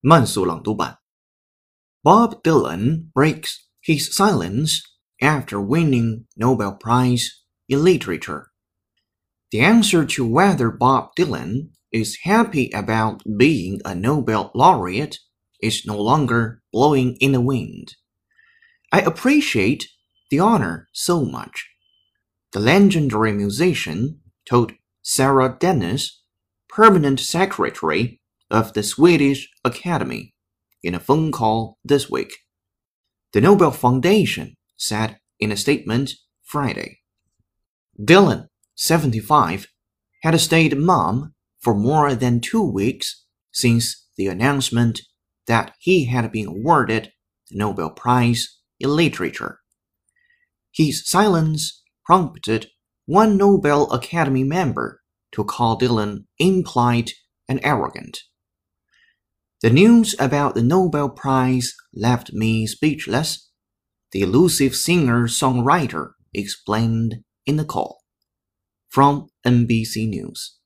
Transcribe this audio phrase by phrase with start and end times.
[0.00, 0.98] 慢速朗读版。
[2.04, 4.80] Bob Dylan breaks his silence
[5.20, 7.28] after winning Nobel Prize
[7.66, 8.46] in Literature.
[9.50, 15.18] The answer to whether Bob Dylan is happy about being a Nobel laureate
[15.60, 17.96] is no longer blowing in the wind.
[18.92, 19.88] I appreciate
[20.30, 21.66] the honor so much.
[22.52, 24.72] The legendary musician told
[25.02, 26.20] Sara Danius,
[26.68, 28.17] permanent secretary
[28.50, 30.34] of the Swedish Academy,
[30.82, 32.32] in a phone call this week.
[33.32, 37.00] The Nobel Foundation said in a statement Friday.
[38.00, 39.66] Dylan, 75,
[40.22, 45.02] had stayed mum for more than two weeks since the announcement
[45.46, 47.12] that he had been awarded
[47.50, 49.60] the Nobel Prize in Literature.
[50.72, 52.68] His silence prompted
[53.06, 57.14] one Nobel Academy member to call Dylan impolite
[57.48, 58.20] and arrogant.
[59.60, 63.50] The news about the Nobel Prize left me speechless,
[64.12, 68.04] the elusive singer songwriter explained in the call.
[68.88, 70.57] From NBC News.